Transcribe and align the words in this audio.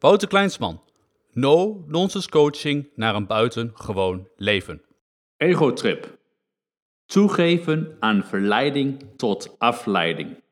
Wouter 0.00 0.28
Kleinsman. 0.28 0.80
No 1.32 1.84
nonsense 1.86 2.28
coaching 2.28 2.88
naar 2.94 3.14
een 3.14 3.26
buitengewoon 3.26 4.28
leven. 4.36 4.82
Egotrip. 5.36 6.18
Toegeven 7.06 7.96
aan 8.00 8.24
verleiding 8.24 9.04
tot 9.16 9.58
afleiding. 9.58 10.42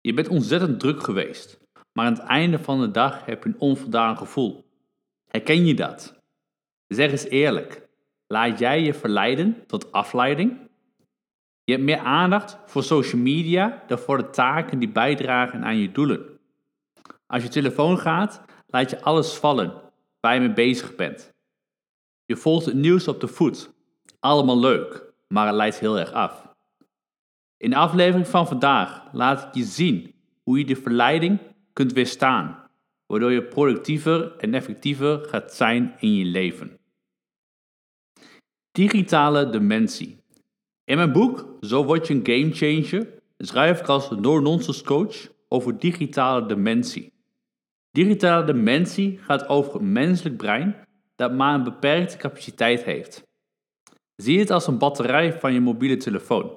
Je 0.00 0.14
bent 0.14 0.28
ontzettend 0.28 0.80
druk 0.80 1.02
geweest, 1.02 1.60
maar 1.92 2.06
aan 2.06 2.12
het 2.12 2.22
einde 2.22 2.58
van 2.58 2.80
de 2.80 2.90
dag 2.90 3.24
heb 3.24 3.42
je 3.42 3.48
een 3.48 3.60
onvoldaan 3.60 4.16
gevoel. 4.16 4.64
Herken 5.30 5.66
je 5.66 5.74
dat? 5.74 6.14
Zeg 6.86 7.10
eens 7.10 7.24
eerlijk, 7.24 7.88
laat 8.26 8.58
jij 8.58 8.82
je 8.82 8.94
verleiden 8.94 9.66
tot 9.66 9.92
afleiding? 9.92 10.58
Je 11.64 11.72
hebt 11.72 11.84
meer 11.84 11.98
aandacht 11.98 12.58
voor 12.66 12.82
social 12.82 13.20
media 13.20 13.84
dan 13.86 13.98
voor 13.98 14.16
de 14.16 14.30
taken 14.30 14.78
die 14.78 14.92
bijdragen 14.92 15.64
aan 15.64 15.76
je 15.76 15.92
doelen. 15.92 16.37
Als 17.28 17.42
je 17.42 17.48
telefoon 17.48 17.98
gaat, 17.98 18.40
laat 18.66 18.90
je 18.90 19.02
alles 19.02 19.34
vallen 19.34 19.82
waar 20.20 20.34
je 20.34 20.40
mee 20.40 20.52
bezig 20.52 20.94
bent. 20.94 21.32
Je 22.24 22.36
volgt 22.36 22.66
het 22.66 22.74
nieuws 22.74 23.08
op 23.08 23.20
de 23.20 23.28
voet. 23.28 23.70
Allemaal 24.20 24.58
leuk, 24.58 25.12
maar 25.28 25.46
het 25.46 25.54
leidt 25.54 25.78
heel 25.78 25.98
erg 25.98 26.12
af. 26.12 26.54
In 27.56 27.70
de 27.70 27.76
aflevering 27.76 28.28
van 28.28 28.46
vandaag 28.46 29.12
laat 29.12 29.42
ik 29.42 29.54
je 29.54 29.64
zien 29.64 30.14
hoe 30.42 30.58
je 30.58 30.64
de 30.64 30.76
verleiding 30.76 31.38
kunt 31.72 31.92
weerstaan, 31.92 32.68
waardoor 33.06 33.32
je 33.32 33.42
productiever 33.42 34.36
en 34.36 34.54
effectiever 34.54 35.24
gaat 35.24 35.54
zijn 35.54 35.94
in 35.98 36.14
je 36.14 36.24
leven. 36.24 36.78
Digitale 38.70 39.50
dementie. 39.50 40.22
In 40.84 40.96
mijn 40.96 41.12
boek 41.12 41.56
Zo 41.60 41.84
word 41.84 42.06
je 42.06 42.14
een 42.14 42.26
gamechanger 42.26 43.08
schrijf 43.38 43.80
ik 43.80 43.86
als 43.86 44.10
no-nonsense 44.10 44.84
coach 44.84 45.28
over 45.48 45.78
digitale 45.78 46.46
dementie. 46.46 47.17
Digitale 47.98 48.44
dementie 48.44 49.18
gaat 49.18 49.48
over 49.48 49.72
het 49.72 49.82
menselijk 49.82 50.36
brein 50.36 50.76
dat 51.16 51.32
maar 51.32 51.54
een 51.54 51.62
beperkte 51.62 52.16
capaciteit 52.16 52.84
heeft. 52.84 53.22
Zie 54.16 54.38
het 54.38 54.50
als 54.50 54.66
een 54.66 54.78
batterij 54.78 55.32
van 55.32 55.52
je 55.52 55.60
mobiele 55.60 55.96
telefoon. 55.96 56.52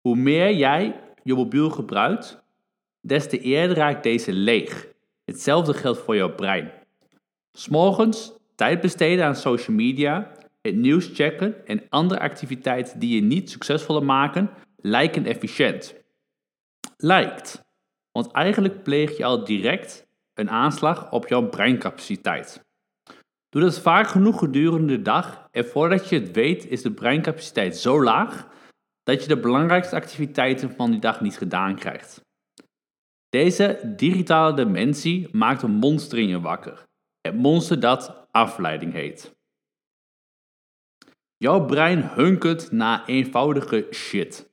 Hoe 0.00 0.16
meer 0.16 0.54
jij 0.54 1.00
je 1.22 1.34
mobiel 1.34 1.70
gebruikt, 1.70 2.42
des 3.00 3.28
te 3.28 3.38
eerder 3.38 3.76
raakt 3.76 4.02
deze 4.02 4.32
leeg. 4.32 4.88
Hetzelfde 5.24 5.74
geldt 5.74 5.98
voor 5.98 6.16
jouw 6.16 6.34
brein. 6.34 6.72
S'morgens 7.52 8.32
tijd 8.54 8.80
besteden 8.80 9.24
aan 9.24 9.36
social 9.36 9.76
media, 9.76 10.32
het 10.62 10.76
nieuws 10.76 11.10
checken 11.14 11.66
en 11.66 11.82
andere 11.88 12.20
activiteiten 12.20 12.98
die 12.98 13.14
je 13.14 13.22
niet 13.22 13.50
succesvoller 13.50 14.04
maken, 14.04 14.50
lijken 14.76 15.26
efficiënt. 15.26 15.94
Lijkt, 16.96 17.64
want 18.12 18.32
eigenlijk 18.32 18.82
pleeg 18.82 19.16
je 19.16 19.24
al 19.24 19.44
direct 19.44 20.08
een 20.40 20.50
aanslag 20.50 21.12
op 21.12 21.28
jouw 21.28 21.48
breincapaciteit. 21.48 22.64
Doe 23.48 23.62
dat 23.62 23.80
vaak 23.80 24.08
genoeg 24.08 24.38
gedurende 24.38 24.96
de 24.96 25.02
dag 25.02 25.48
en 25.50 25.64
voordat 25.64 26.08
je 26.08 26.20
het 26.20 26.30
weet 26.30 26.66
is 26.66 26.82
de 26.82 26.92
breincapaciteit 26.92 27.76
zo 27.76 28.02
laag 28.02 28.48
dat 29.02 29.22
je 29.22 29.28
de 29.28 29.40
belangrijkste 29.40 29.96
activiteiten 29.96 30.74
van 30.76 30.90
die 30.90 31.00
dag 31.00 31.20
niet 31.20 31.38
gedaan 31.38 31.74
krijgt. 31.74 32.20
Deze 33.28 33.94
digitale 33.96 34.54
dementie 34.54 35.28
maakt 35.32 35.62
een 35.62 35.70
monster 35.70 36.18
in 36.18 36.28
je 36.28 36.40
wakker. 36.40 36.86
Het 37.20 37.34
monster 37.34 37.80
dat 37.80 38.26
afleiding 38.30 38.92
heet. 38.92 39.34
Jouw 41.36 41.64
brein 41.64 42.10
hunkert 42.14 42.72
naar 42.72 43.04
eenvoudige 43.04 43.86
shit. 43.90 44.50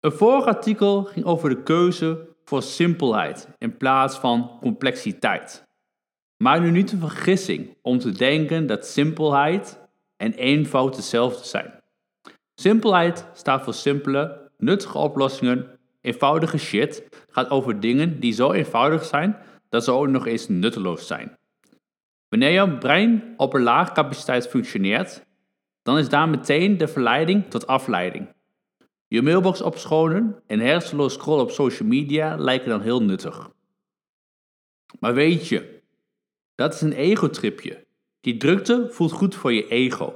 Een 0.00 0.12
vorig 0.12 0.44
artikel 0.44 1.04
ging 1.04 1.24
over 1.24 1.48
de 1.48 1.62
keuze 1.62 2.33
voor 2.44 2.62
simpelheid 2.62 3.48
in 3.58 3.76
plaats 3.76 4.16
van 4.16 4.58
complexiteit. 4.60 5.64
Maar 6.36 6.60
nu 6.60 6.70
niet 6.70 6.90
de 6.90 6.96
vergissing 6.96 7.76
om 7.82 7.98
te 7.98 8.10
denken 8.10 8.66
dat 8.66 8.86
simpelheid 8.86 9.80
en 10.16 10.32
eenvoud 10.32 10.96
hetzelfde 10.96 11.46
zijn. 11.46 11.82
Simpelheid 12.54 13.26
staat 13.32 13.62
voor 13.62 13.74
simpele, 13.74 14.50
nuttige 14.58 14.98
oplossingen. 14.98 15.78
Eenvoudige 16.00 16.58
shit 16.58 17.08
gaat 17.30 17.50
over 17.50 17.80
dingen 17.80 18.20
die 18.20 18.32
zo 18.32 18.52
eenvoudig 18.52 19.04
zijn 19.04 19.36
dat 19.68 19.84
ze 19.84 19.92
ook 19.92 20.08
nog 20.08 20.26
eens 20.26 20.48
nutteloos 20.48 21.06
zijn. 21.06 21.38
Wanneer 22.28 22.52
jouw 22.52 22.78
brein 22.78 23.34
op 23.36 23.54
een 23.54 23.62
laag 23.62 23.92
capaciteit 23.92 24.48
functioneert, 24.48 25.24
dan 25.82 25.98
is 25.98 26.08
daar 26.08 26.28
meteen 26.28 26.78
de 26.78 26.88
verleiding 26.88 27.50
tot 27.50 27.66
afleiding. 27.66 28.33
Je 29.14 29.22
mailbox 29.22 29.62
opschonen 29.62 30.42
en 30.46 30.60
hersenloos 30.60 31.12
scrollen 31.12 31.42
op 31.44 31.50
social 31.50 31.88
media 31.88 32.36
lijken 32.36 32.68
dan 32.68 32.80
heel 32.80 33.02
nuttig. 33.02 33.50
Maar 35.00 35.14
weet 35.14 35.48
je, 35.48 35.82
dat 36.54 36.74
is 36.74 36.80
een 36.80 36.92
egotripje. 36.92 37.86
Die 38.20 38.36
drukte 38.36 38.86
voelt 38.90 39.12
goed 39.12 39.34
voor 39.34 39.52
je 39.52 39.68
ego. 39.68 40.14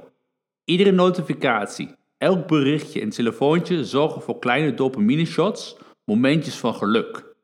Iedere 0.63 0.91
notificatie, 0.91 1.95
elk 2.17 2.47
berichtje 2.47 3.01
en 3.01 3.09
telefoontje 3.09 3.85
zorgen 3.85 4.21
voor 4.21 4.39
kleine 4.39 4.73
dopamine 4.73 5.25
shots, 5.25 5.77
momentjes 6.05 6.55
van 6.55 6.75
geluk. 6.75 7.35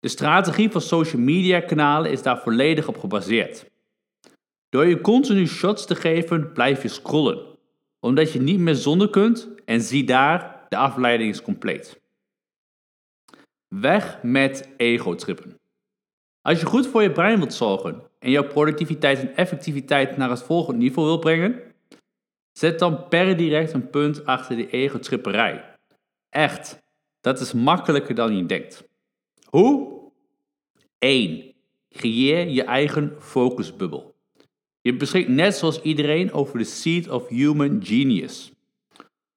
De 0.00 0.08
strategie 0.08 0.70
van 0.70 0.80
social 0.80 1.22
media 1.22 1.60
kanalen 1.60 2.10
is 2.10 2.22
daar 2.22 2.40
volledig 2.42 2.88
op 2.88 2.98
gebaseerd. 2.98 3.70
Door 4.68 4.86
je 4.86 5.00
continu 5.00 5.46
shots 5.46 5.86
te 5.86 5.94
geven 5.94 6.52
blijf 6.52 6.82
je 6.82 6.88
scrollen, 6.88 7.46
omdat 8.00 8.32
je 8.32 8.40
niet 8.40 8.58
meer 8.58 8.74
zonder 8.74 9.10
kunt 9.10 9.48
en 9.64 9.80
zie 9.80 10.04
daar, 10.04 10.55
de 10.68 10.76
afleiding 10.76 11.30
is 11.30 11.42
compleet. 11.42 12.00
Weg 13.68 14.22
met 14.22 14.68
egotrippen. 14.76 15.60
Als 16.42 16.60
je 16.60 16.66
goed 16.66 16.86
voor 16.86 17.02
je 17.02 17.12
brein 17.12 17.38
wilt 17.38 17.54
zorgen 17.54 18.02
en 18.18 18.30
jouw 18.30 18.46
productiviteit 18.46 19.18
en 19.18 19.36
effectiviteit 19.36 20.16
naar 20.16 20.30
het 20.30 20.42
volgende 20.42 20.80
niveau 20.80 21.08
wil 21.08 21.18
brengen, 21.18 21.62
zet 22.52 22.78
dan 22.78 23.08
per 23.08 23.36
direct 23.36 23.72
een 23.72 23.90
punt 23.90 24.26
achter 24.26 24.56
de 24.56 24.70
egotripperij. 24.70 25.76
Echt, 26.28 26.82
dat 27.20 27.40
is 27.40 27.52
makkelijker 27.52 28.14
dan 28.14 28.36
je 28.36 28.46
denkt. 28.46 28.88
Hoe? 29.44 29.96
1. 30.98 31.54
Creëer 31.90 32.48
je 32.48 32.62
eigen 32.62 33.16
focusbubbel. 33.18 34.14
Je 34.80 34.96
beschikt 34.96 35.28
net 35.28 35.56
zoals 35.56 35.82
iedereen 35.82 36.32
over 36.32 36.58
de 36.58 36.64
Seed 36.64 37.08
of 37.08 37.28
Human 37.28 37.84
Genius. 37.84 38.52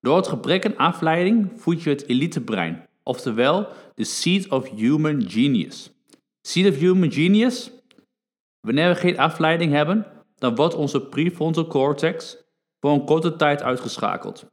Door 0.01 0.15
het 0.15 0.27
gebrek 0.27 0.65
aan 0.65 0.77
afleiding 0.77 1.51
voed 1.55 1.83
je 1.83 1.89
het 1.89 2.07
elitebrein, 2.07 2.87
oftewel 3.03 3.67
de 3.95 4.03
Seed 4.03 4.49
of 4.49 4.69
Human 4.69 5.29
Genius. 5.29 5.91
Seed 6.41 6.67
of 6.67 6.75
Human 6.77 7.11
Genius? 7.11 7.71
Wanneer 8.61 8.89
we 8.89 8.95
geen 8.95 9.19
afleiding 9.19 9.71
hebben, 9.71 10.05
dan 10.35 10.55
wordt 10.55 10.75
onze 10.75 11.01
prefrontal 11.01 11.67
cortex 11.67 12.37
voor 12.79 12.91
een 12.91 13.05
korte 13.05 13.35
tijd 13.35 13.61
uitgeschakeld. 13.61 14.45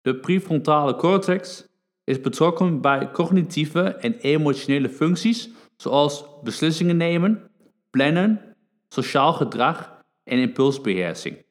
De 0.00 0.16
prefrontale 0.16 0.96
cortex 0.96 1.66
is 2.04 2.20
betrokken 2.20 2.80
bij 2.80 3.10
cognitieve 3.10 3.82
en 3.82 4.18
emotionele 4.18 4.88
functies 4.88 5.50
zoals 5.76 6.24
beslissingen 6.42 6.96
nemen, 6.96 7.50
plannen, 7.90 8.56
sociaal 8.88 9.32
gedrag 9.32 10.02
en 10.24 10.38
impulsbeheersing. 10.38 11.44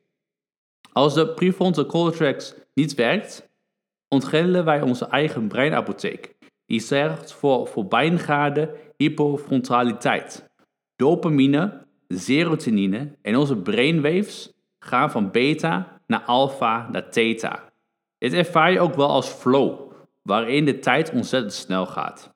Als 0.91 1.13
de 1.13 1.33
prefrontal 1.33 1.85
cortex 1.85 2.53
niet 2.79 2.95
werkt, 2.95 3.49
ontgrendelen 4.07 4.65
wij 4.65 4.81
onze 4.81 5.05
eigen 5.05 5.47
breinapotheek. 5.47 6.35
Die 6.65 6.79
zorgt 6.79 7.33
voor 7.33 7.67
voorbijgaande 7.67 8.75
hypofrontaliteit. 8.97 10.49
Dopamine, 10.95 11.85
serotonine 12.07 13.17
en 13.21 13.35
onze 13.35 13.57
brainwaves 13.57 14.53
gaan 14.79 15.11
van 15.11 15.31
beta 15.31 16.01
naar 16.07 16.23
alpha 16.23 16.89
naar 16.91 17.09
theta. 17.09 17.69
Dit 18.17 18.33
ervaar 18.33 18.71
je 18.71 18.79
ook 18.79 18.95
wel 18.95 19.09
als 19.09 19.29
flow, 19.29 19.91
waarin 20.21 20.65
de 20.65 20.79
tijd 20.79 21.11
ontzettend 21.11 21.53
snel 21.53 21.85
gaat. 21.85 22.33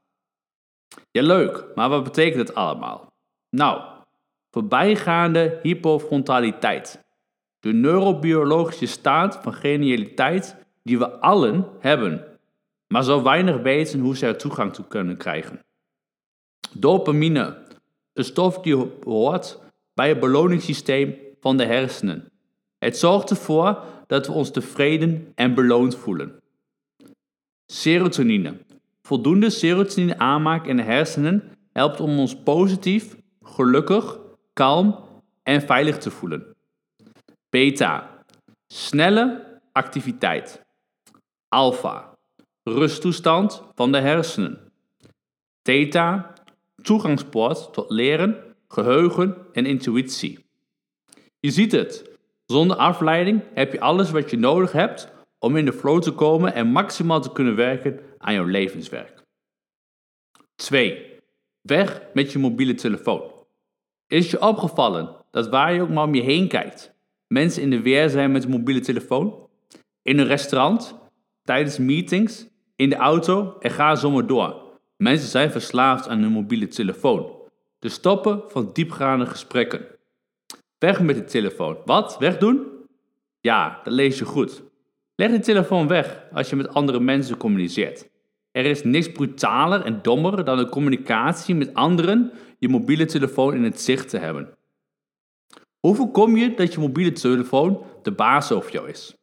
Ja, 1.12 1.22
leuk, 1.22 1.66
maar 1.76 1.90
wat 1.90 2.04
betekent 2.04 2.48
het 2.48 2.56
allemaal? 2.56 3.14
Nou, 3.50 3.82
voorbijgaande 4.50 5.60
hypofrontaliteit 5.62 7.03
de 7.64 7.74
neurobiologische 7.74 8.86
staat 8.86 9.40
van 9.42 9.54
genialiteit 9.54 10.56
die 10.82 10.98
we 10.98 11.20
allen 11.20 11.66
hebben, 11.80 12.26
maar 12.88 13.04
zo 13.04 13.24
weinig 13.24 13.62
weten 13.62 14.00
hoe 14.00 14.18
ze 14.18 14.26
er 14.26 14.38
toegang 14.38 14.74
toe 14.74 14.88
kunnen 14.88 15.18
krijgen. 15.18 15.60
Dopamine, 16.74 17.58
een 18.14 18.24
stof 18.24 18.60
die 18.60 18.76
hoort 19.04 19.60
bij 19.94 20.10
het 20.10 20.20
beloningssysteem 20.20 21.16
van 21.40 21.58
de 21.58 21.66
hersenen. 21.66 22.32
Het 22.78 22.98
zorgt 22.98 23.30
ervoor 23.30 23.84
dat 24.08 24.28
we 24.28 24.34
ons 24.34 24.52
tevreden 24.52 25.32
en 25.36 25.54
beloond 25.54 25.96
voelen. 25.96 26.42
Serotonine. 27.66 28.58
Voldoende 29.02 29.50
serotonine 29.50 30.18
aanmaak 30.18 30.66
in 30.66 30.78
de 30.78 30.84
hersenen 30.84 31.44
helpt 31.72 32.00
om 32.00 32.20
ons 32.20 32.36
positief, 32.36 33.16
gelukkig, 33.42 34.20
kalm 34.54 35.00
en 35.44 35.62
veilig 35.62 35.98
te 35.98 36.12
voelen. 36.12 36.53
Beta. 37.54 38.24
Snelle 38.68 39.60
activiteit. 39.72 40.62
Alpha. 41.48 42.18
Rusttoestand 42.64 43.64
van 43.76 43.92
de 43.92 44.00
hersenen. 44.00 44.72
Theta. 45.62 46.34
toegangspoort 46.82 47.74
tot 47.74 47.90
leren, 47.90 48.56
geheugen 48.68 49.38
en 49.52 49.66
intuïtie. 49.66 50.46
Je 51.40 51.52
ziet 51.52 51.72
het. 51.72 52.10
Zonder 52.46 52.78
afleiding 52.78 53.44
heb 53.54 53.72
je 53.72 53.80
alles 53.80 54.12
wat 54.12 54.30
je 54.30 54.38
nodig 54.38 54.72
hebt 54.72 55.12
om 55.40 55.58
in 55.58 55.66
de 55.66 55.74
flow 55.74 56.02
te 56.02 56.12
komen 56.12 56.54
en 56.54 56.68
maximaal 56.68 57.22
te 57.22 57.32
kunnen 57.32 57.56
werken 57.56 58.00
aan 58.18 58.34
jouw 58.34 58.46
levenswerk. 58.46 59.24
2. 60.56 61.20
Weg 61.62 62.02
met 62.14 62.32
je 62.32 62.40
mobiele 62.40 62.74
telefoon. 62.74 63.32
Is 64.08 64.32
je 64.32 64.42
opgevallen 64.42 65.16
dat 65.32 65.50
waar 65.50 65.74
je 65.74 65.82
ook 65.82 65.90
maar 65.90 66.04
om 66.04 66.16
je 66.16 66.22
heen 66.22 66.48
kijkt, 66.48 66.93
mensen 67.34 67.62
in 67.62 67.70
de 67.70 67.82
weer 67.82 68.10
zijn 68.10 68.32
met 68.32 68.44
een 68.44 68.50
mobiele 68.50 68.80
telefoon? 68.80 69.48
In 70.02 70.20
een 70.20 70.28
restaurant, 70.28 70.96
tijdens 71.44 71.78
meetings, 71.78 72.48
in 72.76 72.90
de 72.90 72.96
auto 72.96 73.56
en 73.60 73.72
ga 73.72 73.96
zo 73.96 74.12
maar 74.12 74.28
door. 74.28 74.62
Mensen 74.98 75.30
zijn 75.30 75.52
verslaafd 75.52 76.08
aan 76.08 76.20
hun 76.20 76.32
mobiele 76.32 76.68
telefoon. 76.68 77.32
De 77.80 77.90
stoppen 77.90 78.44
van 78.48 78.70
diepgaande 78.74 79.26
gesprekken. 79.26 79.86
Weg 80.78 81.02
met 81.02 81.16
de 81.16 81.24
telefoon. 81.24 81.78
Wat? 81.86 82.18
Wegdoen? 82.20 82.68
Ja, 83.42 83.80
dat 83.84 83.94
lees 83.94 84.20
je 84.20 84.26
goed. 84.26 84.64
Leg 85.16 85.32
de 85.32 85.40
telefoon 85.40 85.88
weg 85.88 86.24
als 86.34 86.50
je 86.50 86.56
met 86.56 86.74
andere 86.74 87.00
mensen 87.00 87.38
communiceert. 87.38 88.10
Er 88.52 88.66
is 88.66 88.84
niks 88.84 89.12
brutaler 89.12 89.82
en 89.82 90.00
dommer 90.02 90.44
dan 90.44 90.58
de 90.58 90.70
communicatie 90.70 91.56
met 91.56 91.74
anderen 91.74 92.32
je 92.60 92.70
mobiele 92.70 93.06
telefoon 93.06 93.54
in 93.54 93.64
het 93.64 93.82
zicht 93.82 94.10
te 94.10 94.18
hebben. 94.18 94.58
Hoe 95.88 95.96
voorkom 95.96 96.38
je 96.38 96.54
dat 96.54 96.74
je 96.74 96.80
mobiele 96.80 97.12
telefoon 97.12 97.86
de 98.02 98.12
baas 98.12 98.52
over 98.52 98.72
jou 98.72 98.90
is? 98.90 99.14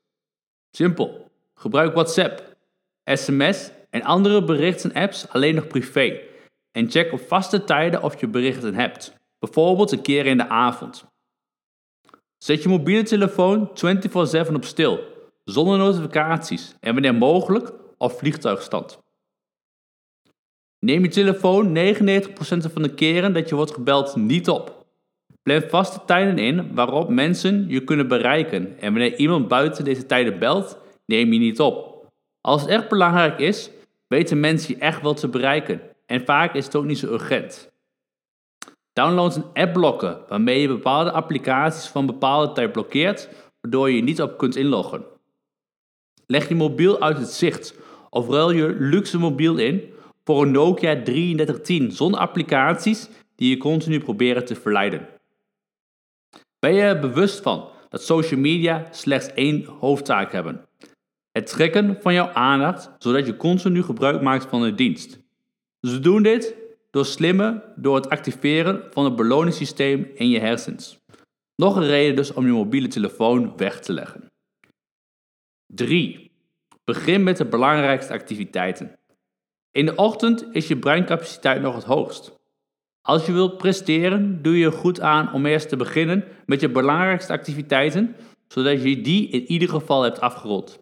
Simpel. 0.77 1.31
Gebruik 1.55 1.95
WhatsApp, 1.95 2.57
sms 3.05 3.71
en 3.91 4.03
andere 4.03 4.45
berichten 4.45 4.93
apps 4.93 5.29
alleen 5.29 5.55
nog 5.55 5.67
privé. 5.67 6.21
En 6.73 6.91
check 6.91 7.13
op 7.13 7.21
vaste 7.21 7.65
tijden 7.65 8.03
of 8.03 8.21
je 8.21 8.29
berichten 8.29 8.75
hebt. 8.75 9.15
Bijvoorbeeld 9.39 9.93
een 9.93 10.03
keer 10.03 10.27
in 10.27 10.37
de 10.37 10.49
avond. 10.49 11.05
Zet 12.39 12.63
je 12.63 12.69
mobiele 12.69 13.03
telefoon 13.03 13.71
24/7 13.75 14.55
op 14.55 14.65
stil, 14.65 15.01
zonder 15.45 15.79
notificaties 15.79 16.75
en 16.81 16.93
wanneer 16.93 17.15
mogelijk 17.15 17.73
op 17.99 18.13
vliegtuigstand. 18.13 18.99
Neem 20.79 21.03
je 21.03 21.09
telefoon 21.09 21.73
99% 21.73 22.73
van 22.73 22.83
de 22.83 22.95
keren 22.95 23.33
dat 23.33 23.49
je 23.49 23.55
wordt 23.55 23.75
gebeld 23.75 24.17
niet 24.17 24.49
op. 24.49 24.80
Plan 25.43 25.63
vaste 25.69 26.01
tijden 26.07 26.39
in 26.39 26.75
waarop 26.75 27.09
mensen 27.09 27.69
je 27.69 27.85
kunnen 27.85 28.09
bereiken 28.09 28.79
en 28.79 28.93
wanneer 28.93 29.17
iemand 29.17 29.49
buiten 29.49 29.85
deze 29.85 30.07
tijden 30.07 30.39
belt, 30.39 30.79
neem 31.07 31.33
je 31.33 31.39
niet 31.39 31.61
op. 31.61 32.07
Als 32.41 32.61
het 32.61 32.71
echt 32.71 32.89
belangrijk 32.89 33.39
is, 33.39 33.71
weten 34.09 34.41
mensen 34.41 34.75
je 34.75 34.81
echt 34.81 35.03
wel 35.03 35.15
te 35.15 35.29
bereiken 35.29 35.81
en 36.07 36.25
vaak 36.25 36.55
is 36.55 36.65
het 36.65 36.77
ook 36.77 36.85
niet 36.85 36.99
zo 36.99 37.13
urgent. 37.13 37.73
Download 38.93 39.37
een 39.37 39.45
appblokker 39.53 40.19
waarmee 40.29 40.61
je 40.61 40.69
bepaalde 40.69 41.11
applicaties 41.11 41.87
van 41.87 42.07
bepaalde 42.07 42.53
tijd 42.53 42.73
blokkeert, 42.73 43.29
waardoor 43.61 43.89
je 43.89 43.97
je 43.97 44.03
niet 44.03 44.23
op 44.23 44.39
kunt 44.39 44.57
inloggen. 44.57 45.05
Leg 46.27 46.49
je 46.49 46.55
mobiel 46.55 47.01
uit 47.01 47.19
het 47.19 47.31
zicht 47.31 47.75
of 48.11 48.29
ruil 48.29 48.51
je 48.51 48.77
luxe 48.79 49.19
mobiel 49.19 49.57
in 49.57 49.93
voor 50.25 50.43
een 50.43 50.51
Nokia 50.51 51.03
3310 51.03 51.93
zonder 51.93 52.21
applicaties 52.21 53.09
die 53.37 53.51
je 53.51 53.57
continu 53.57 54.01
proberen 54.01 54.45
te 54.45 54.55
verleiden. 54.55 55.09
Ben 56.61 56.75
je 56.75 56.83
er 56.83 56.99
bewust 56.99 57.41
van 57.41 57.69
dat 57.89 58.03
social 58.03 58.41
media 58.41 58.87
slechts 58.91 59.33
één 59.33 59.65
hoofdtaak 59.65 60.33
hebben? 60.33 60.67
Het 61.33 61.47
trekken 61.47 61.97
van 62.01 62.15
jouw 62.15 62.29
aandacht 62.29 62.91
zodat 62.99 63.27
je 63.27 63.37
continu 63.37 63.83
gebruik 63.83 64.23
maakt 64.23 64.47
van 64.47 64.63
de 64.63 64.75
dienst. 64.75 65.19
Ze 65.81 66.01
doen 66.01 66.23
dit 66.23 66.55
door 66.91 67.05
slimmen 67.05 67.63
door 67.77 67.95
het 67.95 68.09
activeren 68.09 68.87
van 68.91 69.05
het 69.05 69.17
beloningssysteem 69.17 70.11
in 70.15 70.29
je 70.29 70.39
hersens. 70.39 70.99
Nog 71.57 71.77
een 71.77 71.87
reden 71.87 72.17
dus 72.17 72.33
om 72.33 72.47
je 72.47 72.53
mobiele 72.53 72.89
telefoon 72.89 73.57
weg 73.57 73.81
te 73.81 73.93
leggen. 73.93 74.27
3. 75.67 76.31
Begin 76.85 77.23
met 77.23 77.37
de 77.37 77.45
belangrijkste 77.45 78.13
activiteiten. 78.13 78.99
In 79.71 79.87
de 79.87 79.95
ochtend 79.95 80.47
is 80.53 80.69
je 80.69 80.79
breincapaciteit 80.79 81.63
nog 81.63 81.75
het 81.75 81.85
hoogst. 81.85 82.40
Als 83.03 83.27
je 83.27 83.33
wilt 83.33 83.57
presteren, 83.57 84.43
doe 84.43 84.59
je 84.59 84.71
goed 84.71 85.01
aan 85.01 85.33
om 85.33 85.47
eerst 85.47 85.69
te 85.69 85.77
beginnen 85.77 86.25
met 86.47 86.61
je 86.61 86.71
belangrijkste 86.71 87.33
activiteiten, 87.33 88.17
zodat 88.49 88.83
je 88.83 89.01
die 89.01 89.29
in 89.29 89.47
ieder 89.47 89.69
geval 89.69 90.03
hebt 90.03 90.21
afgerond. 90.21 90.79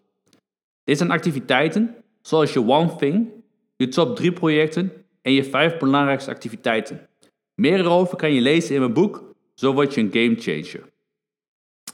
Dit 0.83 0.97
zijn 0.97 1.11
activiteiten 1.11 1.95
zoals 2.21 2.53
je 2.53 2.67
One 2.67 2.95
Thing, 2.95 3.29
je 3.75 3.87
top 3.87 4.15
3 4.15 4.31
projecten 4.31 4.91
en 5.21 5.31
je 5.31 5.43
5 5.43 5.77
belangrijkste 5.77 6.31
activiteiten. 6.31 7.07
Meer 7.55 7.79
erover 7.79 8.17
kan 8.17 8.33
je 8.33 8.41
lezen 8.41 8.75
in 8.75 8.81
mijn 8.81 8.93
boek 8.93 9.27
Zo 9.53 9.73
word 9.73 9.93
je 9.93 10.01
een 10.01 10.11
gamechanger. 10.11 10.89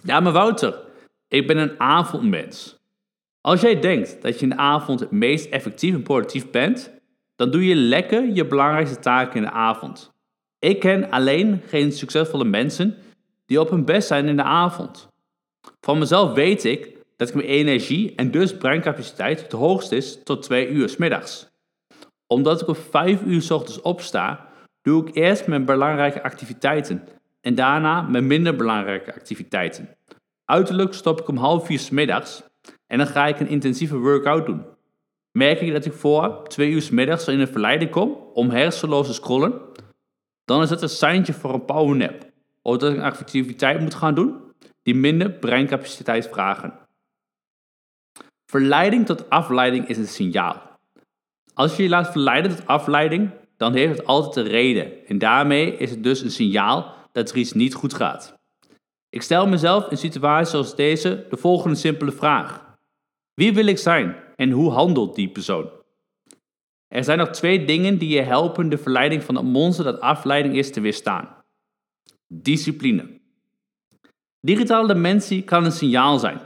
Ja, 0.04 0.20
maar 0.20 0.32
Wouter, 0.32 0.80
ik 1.28 1.48
ben 1.48 1.58
een 1.58 1.80
avondmens. 1.80 2.80
Als 3.42 3.62
jij 3.62 3.80
denkt 3.80 4.22
dat 4.22 4.36
je 4.36 4.44
in 4.44 4.50
de 4.50 4.58
avond 4.58 5.00
het 5.00 5.12
meest 5.12 5.50
effectief 5.50 5.94
en 5.94 6.04
productief 6.04 6.52
bent, 6.52 6.92
dan 7.36 7.52
doe 7.52 7.66
je 7.66 7.76
lekker 7.76 8.34
je 8.34 8.46
belangrijkste 8.46 9.00
taken 9.00 9.36
in 9.36 9.42
de 9.42 9.52
avond. 9.52 10.15
Ik 10.60 10.80
ken 10.80 11.10
alleen 11.12 11.62
geen 11.68 11.92
succesvolle 11.92 12.46
mensen 12.46 12.98
die 13.46 13.60
op 13.60 13.70
hun 13.70 13.86
best 13.86 14.08
zijn 14.08 14.28
in 14.28 14.36
de 14.36 14.44
avond. 14.44 15.08
Van 15.82 16.00
mezelf 16.00 16.34
weet 16.34 16.64
ik 16.64 16.98
dat 17.18 17.30
ik 17.30 17.36
mijn 17.36 17.48
energie 17.48 18.16
en 18.16 18.32
dus 18.32 18.58
breincapaciteit 18.58 19.42
het 19.42 19.52
hoogst 19.52 19.92
is 19.92 20.24
tot 20.24 20.42
2 20.42 20.68
uur 20.68 20.90
s 20.90 20.98
middags. 20.98 21.48
Omdat 22.28 22.62
ik 22.62 22.68
om 22.68 22.76
5 22.76 23.22
uur 23.22 23.42
s 23.42 23.52
ochtends 23.52 23.82
opsta, 23.82 24.50
doe 24.82 25.08
ik 25.08 25.16
eerst 25.16 25.48
mijn 25.48 25.66
belangrijke 25.66 26.24
activiteiten 26.24 27.08
en 27.42 27.56
daarna 27.56 28.02
mijn 28.02 28.28
minder 28.28 28.56
belangrijke 28.56 29.14
activiteiten. 29.14 29.90
Uiterlijk 30.46 30.94
stop 30.94 31.20
ik 31.20 31.28
om 31.28 31.38
half 31.38 31.66
vier 31.66 31.80
s 31.80 31.90
middags 31.90 32.44
en 32.88 32.98
dan 32.98 33.08
ga 33.08 33.28
ik 33.28 33.40
een 33.40 33.48
intensieve 33.48 33.98
workout 33.98 34.46
doen. 34.46 34.66
Merk 35.32 35.62
ik 35.62 35.72
dat 35.72 35.86
ik 35.86 35.94
voor 35.94 36.48
twee 36.48 36.72
uur 36.72 36.82
s 36.82 36.90
middags 36.90 37.28
in 37.28 37.40
een 37.40 37.48
verleiding 37.48 37.92
kom 37.92 38.18
om 38.34 38.50
hersenloos 38.50 39.08
te 39.08 39.14
scrollen, 39.14 39.62
dan 40.46 40.62
is 40.62 40.70
het 40.70 40.82
een 40.82 40.90
seintje 40.90 41.34
voor 41.34 41.54
een 41.54 41.66
powernap. 41.66 42.34
Of 42.62 42.78
dat 42.78 42.92
ik 42.92 42.98
een 42.98 43.04
activiteit 43.04 43.80
moet 43.80 43.94
gaan 43.94 44.16
doen 44.16 44.44
die 44.82 44.96
minder 44.96 45.32
breincapaciteit 45.32 46.28
vragen. 46.28 46.74
Verleiding 48.46 49.06
tot 49.06 49.30
afleiding 49.30 49.88
is 49.88 49.98
een 49.98 50.08
signaal. 50.08 50.62
Als 51.54 51.76
je 51.76 51.84
je 51.84 51.90
laat 51.90 52.12
verleiden 52.12 52.56
tot 52.56 52.68
afleiding, 52.68 53.32
dan 53.58 53.74
heeft 53.74 53.98
het 53.98 54.06
altijd 54.06 54.46
een 54.46 54.52
reden. 54.52 55.06
En 55.08 55.18
daarmee 55.18 55.78
is 55.78 55.90
het 55.90 56.04
dus 56.04 56.22
een 56.22 56.32
signaal 56.32 56.94
dat 57.12 57.30
er 57.30 57.38
iets 57.38 57.54
niet 57.54 57.74
goed 57.74 57.94
gaat. 57.94 58.34
Ik 59.10 59.22
stel 59.22 59.48
mezelf 59.48 59.90
in 59.90 59.98
situaties 59.98 60.50
zoals 60.50 60.76
deze 60.76 61.26
de 61.30 61.38
volgende 61.38 61.76
simpele 61.76 62.12
vraag. 62.12 62.66
Wie 63.34 63.54
wil 63.54 63.66
ik 63.66 63.78
zijn 63.78 64.16
en 64.36 64.52
hoe 64.52 64.72
handelt 64.72 65.16
die 65.16 65.30
persoon? 65.30 65.70
Er 66.96 67.04
zijn 67.04 67.18
nog 67.18 67.30
twee 67.30 67.66
dingen 67.66 67.98
die 67.98 68.10
je 68.10 68.22
helpen 68.22 68.70
de 68.70 68.78
verleiding 68.78 69.24
van 69.24 69.36
het 69.36 69.46
monster 69.46 69.86
dat 69.86 70.00
afleiding 70.00 70.56
is 70.56 70.72
te 70.72 70.82
weerstaan. 70.82 71.28
Discipline. 72.28 73.20
Digitale 74.42 74.88
dementie 74.88 75.44
kan 75.44 75.66
een 75.66 75.72
signaal 75.72 76.20
zijn, 76.20 76.40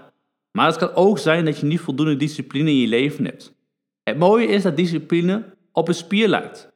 maar 0.51 0.65
het 0.65 0.77
kan 0.77 0.93
ook 0.93 1.19
zijn 1.19 1.45
dat 1.45 1.59
je 1.59 1.65
niet 1.65 1.79
voldoende 1.79 2.15
discipline 2.15 2.69
in 2.69 2.75
je 2.75 2.87
leven 2.87 3.25
hebt. 3.25 3.53
Het 4.03 4.17
mooie 4.17 4.47
is 4.47 4.63
dat 4.63 4.75
discipline 4.75 5.55
op 5.71 5.87
een 5.87 5.93
spier 5.93 6.27
lijkt. 6.27 6.71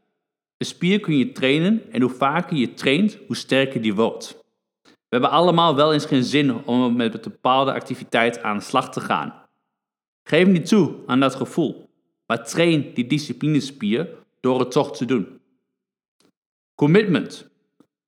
Een 0.57 0.65
spier 0.65 0.99
kun 0.99 1.17
je 1.17 1.31
trainen 1.31 1.81
en 1.91 2.01
hoe 2.01 2.11
vaker 2.11 2.57
je 2.57 2.73
traint, 2.73 3.17
hoe 3.27 3.35
sterker 3.35 3.81
die 3.81 3.95
wordt. 3.95 4.37
We 4.83 5.19
hebben 5.19 5.29
allemaal 5.29 5.75
wel 5.75 5.93
eens 5.93 6.05
geen 6.05 6.23
zin 6.23 6.65
om 6.65 6.95
met 6.95 7.13
een 7.13 7.31
bepaalde 7.31 7.73
activiteit 7.73 8.43
aan 8.43 8.57
de 8.57 8.63
slag 8.63 8.91
te 8.91 8.99
gaan. 8.99 9.33
Geef 10.23 10.47
niet 10.47 10.67
toe 10.67 10.95
aan 11.05 11.19
dat 11.19 11.35
gevoel, 11.35 11.91
maar 12.25 12.45
train 12.45 12.93
die 12.93 13.07
disciplinespier 13.07 14.09
door 14.39 14.59
het 14.59 14.71
toch 14.71 14.97
te 14.97 15.05
doen. 15.05 15.39
Commitment. 16.75 17.49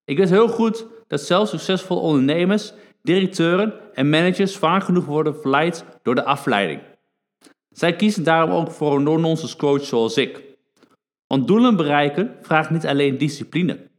Ik 0.06 0.18
weet 0.18 0.30
heel 0.30 0.48
goed 0.48 0.86
dat 1.08 1.22
zelfs 1.22 1.52
succesvolle 1.52 2.00
ondernemers, 2.00 2.74
directeuren 3.02 3.94
en 3.94 4.10
managers 4.10 4.58
vaak 4.58 4.84
genoeg 4.84 5.06
worden 5.06 5.36
verleid 5.36 5.86
door 6.04 6.16
de 6.16 6.24
afleiding. 6.24 6.82
Zij 7.70 7.96
kiezen 7.96 8.24
daarom 8.24 8.52
ook 8.52 8.72
voor 8.72 8.96
een 8.96 9.04
no-nonsense 9.04 9.58
coach 9.58 9.84
zoals 9.84 10.18
ik. 10.18 10.44
Want 11.28 11.48
doelen 11.48 11.76
bereiken 11.76 12.38
vraagt 12.42 12.70
niet 12.70 12.86
alleen 12.86 13.18
discipline, 13.18 13.90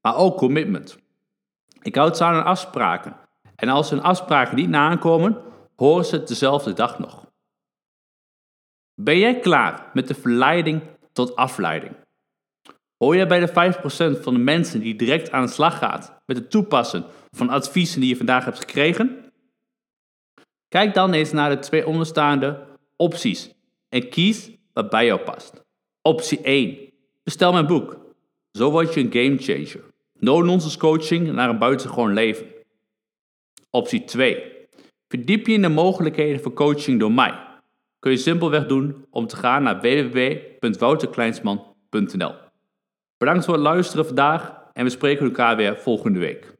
maar 0.00 0.16
ook 0.16 0.36
commitment. 0.36 0.98
Ik 1.82 1.94
houd 1.94 2.16
ze 2.16 2.24
aan 2.24 2.44
afspraken. 2.44 3.16
En 3.56 3.68
als 3.68 3.90
hun 3.90 4.02
afspraken 4.02 4.56
niet 4.56 4.68
nakomen, 4.68 5.36
horen 5.76 6.04
ze 6.04 6.16
het 6.16 6.28
dezelfde 6.28 6.72
dag 6.72 6.98
nog. 6.98 7.26
Ben 8.94 9.18
jij 9.18 9.40
klaar 9.40 9.90
met 9.92 10.08
de 10.08 10.14
verleiding 10.14 10.82
tot 11.12 11.36
afleiding? 11.36 11.96
Hoor 12.96 13.16
jij 13.16 13.26
bij 13.26 13.40
de 13.40 13.48
5% 14.18 14.22
van 14.22 14.34
de 14.34 14.40
mensen 14.40 14.80
die 14.80 14.96
direct 14.96 15.30
aan 15.30 15.46
de 15.46 15.52
slag 15.52 15.78
gaat 15.78 16.22
met 16.26 16.36
het 16.36 16.50
toepassen 16.50 17.04
van 17.30 17.48
adviezen 17.48 18.00
die 18.00 18.08
je 18.08 18.16
vandaag 18.16 18.44
hebt 18.44 18.58
gekregen? 18.58 19.32
Kijk 20.68 20.94
dan 20.94 21.12
eens 21.12 21.32
naar 21.32 21.50
de 21.50 21.58
twee 21.58 21.86
onderstaande 21.86 22.66
opties 22.96 23.50
en 23.88 24.08
kies 24.08 24.50
wat 24.72 24.90
bij 24.90 25.06
jou 25.06 25.20
past. 25.20 25.62
Optie 26.02 26.40
1. 26.40 26.78
Bestel 27.22 27.52
mijn 27.52 27.66
boek. 27.66 27.98
Zo 28.52 28.70
word 28.70 28.94
je 28.94 29.00
een 29.00 29.12
gamechanger. 29.12 29.84
No-nonsense 30.18 30.78
coaching 30.78 31.32
naar 31.32 31.48
een 31.48 31.58
buitengewoon 31.58 32.12
leven. 32.12 32.46
Optie 33.70 34.04
2. 34.04 34.52
Verdiep 35.08 35.46
je 35.46 35.52
in 35.52 35.62
de 35.62 35.68
mogelijkheden 35.68 36.40
voor 36.40 36.52
coaching 36.52 37.00
door 37.00 37.12
mij. 37.12 37.43
Kun 38.04 38.12
je 38.12 38.18
simpelweg 38.18 38.66
doen 38.66 39.06
om 39.10 39.26
te 39.26 39.36
gaan 39.36 39.62
naar 39.62 39.80
www.wouterkleinsman.nl. 39.80 42.34
Bedankt 43.16 43.44
voor 43.44 43.54
het 43.54 43.62
luisteren 43.62 44.06
vandaag 44.06 44.54
en 44.72 44.84
we 44.84 44.90
spreken 44.90 45.26
elkaar 45.26 45.56
weer 45.56 45.76
volgende 45.76 46.18
week. 46.18 46.53